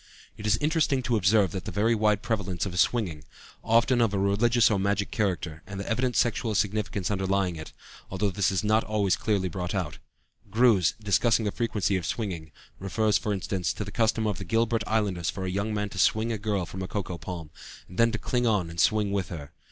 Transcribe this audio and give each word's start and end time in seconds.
It 0.35 0.47
is 0.47 0.57
interesting 0.57 1.03
to 1.03 1.15
observe 1.15 1.51
the 1.51 1.69
very 1.69 1.93
wide 1.93 2.23
prevalence 2.23 2.65
of 2.65 2.79
swinging, 2.79 3.23
often 3.63 4.01
of 4.01 4.15
a 4.15 4.17
religious 4.17 4.71
or 4.71 4.79
magic 4.79 5.11
character, 5.11 5.61
and 5.67 5.79
the 5.79 5.87
evident 5.87 6.15
sexual 6.15 6.55
significance 6.55 7.11
underlying 7.11 7.55
it, 7.55 7.71
although 8.09 8.31
this 8.31 8.49
is 8.51 8.63
not 8.63 8.83
always 8.83 9.15
clearly 9.15 9.47
brought 9.47 9.75
out. 9.75 9.99
Groos, 10.49 10.95
discussing 11.03 11.45
the 11.45 11.51
frequency 11.51 11.97
of 11.97 12.07
swinging 12.07 12.45
(Die 12.45 12.47
Spiele 12.47 12.49
der 12.49 12.49
Menschen, 12.49 12.49
p. 12.49 12.81
114) 12.81 12.85
refers, 13.13 13.17
for 13.19 13.33
instance, 13.33 13.73
to 13.73 13.83
the 13.83 13.91
custom 13.91 14.25
of 14.25 14.37
the 14.39 14.43
Gilbert 14.43 14.83
Islanders 14.87 15.29
for 15.29 15.45
a 15.45 15.51
young 15.51 15.71
man 15.71 15.89
to 15.89 15.99
swing 15.99 16.31
a 16.31 16.39
girl 16.39 16.65
from 16.65 16.81
a 16.81 16.87
coco 16.87 17.19
palm, 17.19 17.51
and 17.87 17.99
then 17.99 18.11
to 18.11 18.17
cling 18.17 18.47
on 18.47 18.71
and 18.71 18.79
swing 18.79 19.11
with 19.11 19.29
her. 19.29 19.51